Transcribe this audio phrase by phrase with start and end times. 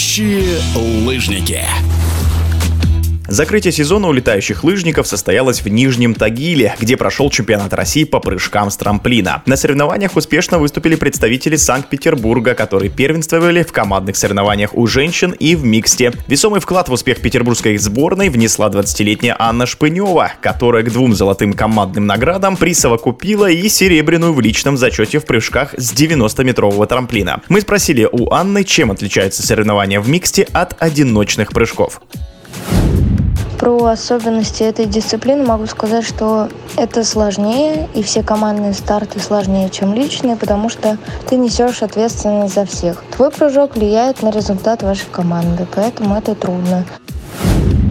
[0.00, 0.58] Летающие
[1.04, 1.89] лыжники.
[3.30, 8.72] Закрытие сезона у летающих лыжников состоялось в Нижнем Тагиле, где прошел чемпионат России по прыжкам
[8.72, 9.44] с трамплина.
[9.46, 15.64] На соревнованиях успешно выступили представители Санкт-Петербурга, которые первенствовали в командных соревнованиях у женщин и в
[15.64, 16.12] миксте.
[16.26, 22.06] Весомый вклад в успех петербургской сборной внесла 20-летняя Анна Шпынева, которая к двум золотым командным
[22.06, 27.40] наградам присовокупила и серебряную в личном зачете в прыжках с 90-метрового трамплина.
[27.48, 32.00] Мы спросили у Анны, чем отличаются соревнования в миксте от одиночных прыжков.
[33.60, 39.92] Про особенности этой дисциплины могу сказать, что это сложнее, и все командные старты сложнее, чем
[39.92, 40.96] личные, потому что
[41.28, 43.04] ты несешь ответственность за всех.
[43.14, 46.86] Твой прыжок влияет на результат вашей команды, поэтому это трудно.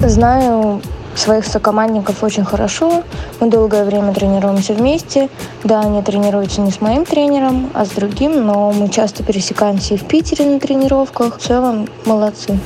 [0.02, 0.82] Знаю
[1.14, 3.04] своих сокомандников очень хорошо.
[3.40, 5.30] Мы долгое время тренируемся вместе.
[5.64, 9.98] Да, они тренируются не с моим тренером, а с другим, но мы часто пересекаемся и
[9.98, 11.38] в Питере на тренировках.
[11.38, 12.58] В целом, молодцы.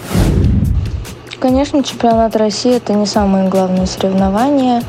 [1.44, 4.82] Конечно, чемпионат России– это не самые главные соревнования.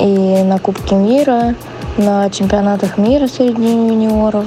[0.00, 1.56] И на Кубке мира,
[1.98, 4.44] на чемпионатах мира среди юниоров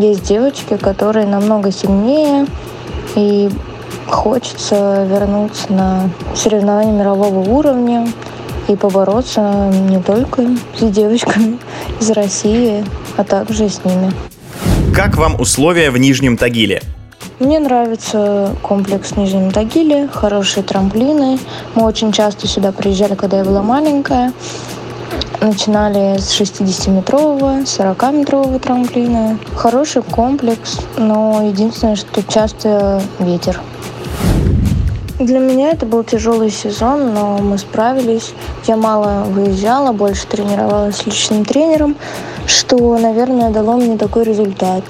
[0.00, 2.46] есть девочки, которые намного сильнее,
[3.14, 3.50] и
[4.06, 8.08] хочется вернуться на соревнования мирового уровня
[8.68, 10.44] и побороться не только
[10.78, 11.58] с девочками
[12.00, 12.86] из России,
[13.18, 14.10] а также с ними.
[14.94, 16.80] Как вам условия в Нижнем Тагиле?
[17.38, 21.38] Мне нравится комплекс в Нижнем Тагиле, хорошие трамплины.
[21.74, 24.32] Мы очень часто сюда приезжали, когда я была маленькая.
[25.42, 29.38] Начинали с 60-метрового, 40-метрового трамплина.
[29.54, 33.60] Хороший комплекс, но единственное, что часто ветер.
[35.18, 38.32] Для меня это был тяжелый сезон, но мы справились.
[38.66, 41.96] Я мало выезжала, больше тренировалась с личным тренером,
[42.46, 44.84] что, наверное, дало мне такой результат.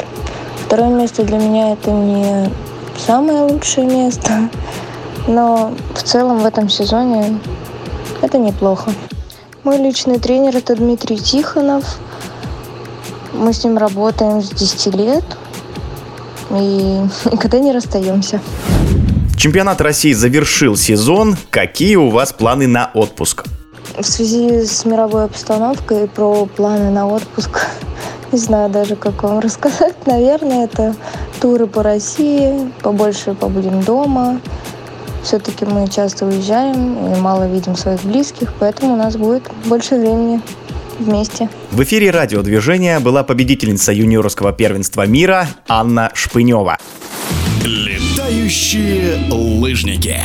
[0.66, 2.50] Второе место для меня это не
[2.98, 4.50] самое лучшее место,
[5.28, 7.38] но в целом в этом сезоне
[8.20, 8.90] это неплохо.
[9.62, 11.84] Мой личный тренер это Дмитрий Тихонов.
[13.32, 15.24] Мы с ним работаем с 10 лет
[16.50, 16.54] и
[17.30, 18.40] никогда не расстаемся.
[19.36, 21.36] Чемпионат России завершил сезон.
[21.50, 23.44] Какие у вас планы на отпуск?
[23.96, 27.68] В связи с мировой обстановкой про планы на отпуск
[28.32, 30.06] не знаю даже, как вам рассказать.
[30.06, 30.94] Наверное, это
[31.40, 34.40] туры по России, побольше побудем дома.
[35.22, 40.40] Все-таки мы часто уезжаем и мало видим своих близких, поэтому у нас будет больше времени
[41.00, 41.48] вместе.
[41.72, 46.78] В эфире радиодвижения была победительница юниорского первенства мира Анна Шпынева.
[47.64, 50.16] Летающие лыжники.